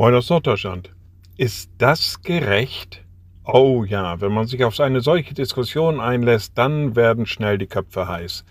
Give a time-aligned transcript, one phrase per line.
[0.00, 0.94] Moin aus Norddeutschland.
[1.36, 3.04] Ist das gerecht?
[3.44, 8.08] Oh ja, wenn man sich auf eine solche Diskussion einlässt, dann werden schnell die Köpfe
[8.08, 8.46] heiß.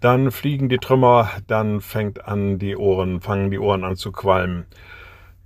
[0.00, 4.64] Dann fliegen die Trümmer, dann fängt an die Ohren, fangen die Ohren an zu qualmen.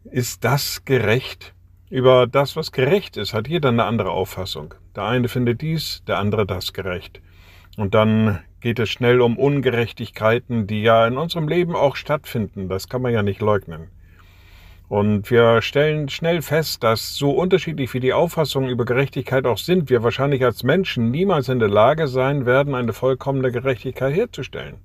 [0.05, 1.53] Ist das gerecht?
[1.89, 4.75] Über das, was gerecht ist, hat jeder eine andere Auffassung.
[4.95, 7.21] Der eine findet dies, der andere das gerecht.
[7.77, 12.69] Und dann geht es schnell um Ungerechtigkeiten, die ja in unserem Leben auch stattfinden.
[12.69, 13.89] Das kann man ja nicht leugnen.
[14.91, 19.89] Und wir stellen schnell fest, dass so unterschiedlich wie die Auffassungen über Gerechtigkeit auch sind,
[19.89, 24.79] wir wahrscheinlich als Menschen niemals in der Lage sein werden, eine vollkommene Gerechtigkeit herzustellen.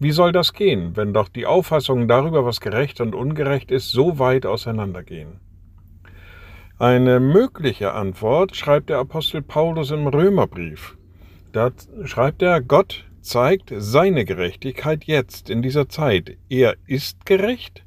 [0.00, 4.18] Wie soll das gehen, wenn doch die Auffassungen darüber, was gerecht und ungerecht ist, so
[4.18, 5.38] weit auseinandergehen?
[6.80, 10.96] Eine mögliche Antwort schreibt der Apostel Paulus im Römerbrief.
[11.52, 11.70] Da
[12.04, 16.36] schreibt er, Gott zeigt seine Gerechtigkeit jetzt in dieser Zeit.
[16.48, 17.84] Er ist gerecht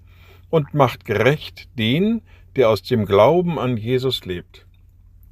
[0.54, 2.22] und macht gerecht den,
[2.56, 4.68] der aus dem Glauben an Jesus lebt.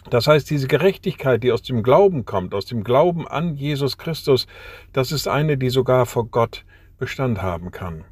[0.09, 4.47] Das heißt, diese Gerechtigkeit, die aus dem Glauben kommt, aus dem Glauben an Jesus Christus,
[4.94, 6.66] das ist eine, die sogar vor Gott
[6.97, 8.03] Bestand haben kann.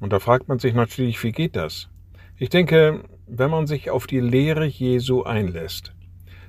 [0.00, 1.88] Und da fragt man sich natürlich, wie geht das?
[2.36, 5.94] Ich denke, wenn man sich auf die Lehre Jesu einlässt,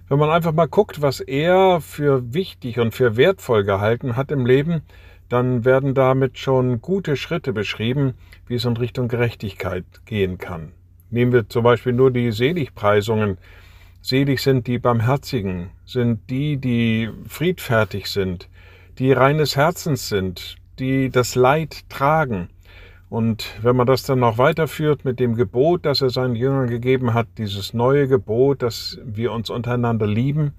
[0.10, 4.46] wenn man einfach mal guckt, was er für wichtig und für wertvoll gehalten hat im
[4.46, 4.82] Leben,
[5.32, 8.16] dann werden damit schon gute Schritte beschrieben,
[8.48, 10.74] wie es in Richtung Gerechtigkeit gehen kann.
[11.10, 13.38] Nehmen wir zum Beispiel nur die Seligpreisungen.
[14.02, 18.50] Selig sind die Barmherzigen, sind die, die friedfertig sind,
[19.00, 22.50] die reines Herzens sind, die das Leid tragen.
[23.12, 27.14] Und wenn man das dann noch weiterführt mit dem Gebot, das er seinen Jüngern gegeben
[27.14, 30.54] hat, dieses neue Gebot, dass wir uns untereinander lieben,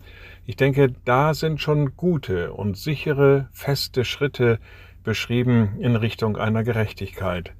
[0.45, 4.59] ich denke, da sind schon gute und sichere, feste Schritte
[5.03, 7.53] beschrieben in Richtung einer Gerechtigkeit.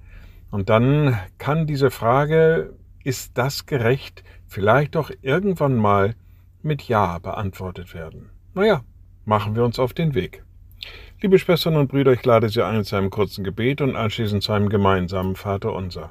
[0.51, 6.17] Und dann kann diese Frage, ist das gerecht, vielleicht doch irgendwann mal
[6.63, 8.29] mit Ja beantwortet werden.
[8.53, 8.83] Naja,
[9.25, 10.45] machen wir uns auf den Weg.
[11.23, 14.51] Liebe Schwestern und Brüder, ich lade Sie ein zu einem kurzen Gebet und anschließend zu
[14.51, 16.11] einem gemeinsamen Vater unser.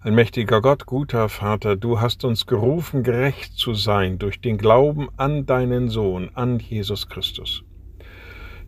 [0.00, 5.08] Ein mächtiger Gott, guter Vater, du hast uns gerufen, gerecht zu sein durch den Glauben
[5.16, 7.62] an deinen Sohn, an Jesus Christus.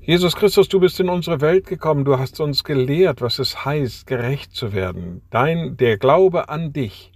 [0.00, 4.06] Jesus Christus, du bist in unsere Welt gekommen, du hast uns gelehrt, was es heißt,
[4.06, 5.22] gerecht zu werden.
[5.30, 7.10] Dein, der Glaube an dich,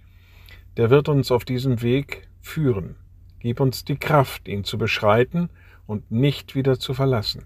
[0.75, 2.97] der wird uns auf diesem Weg führen.
[3.39, 5.49] Gib uns die Kraft, ihn zu beschreiten
[5.87, 7.45] und nicht wieder zu verlassen.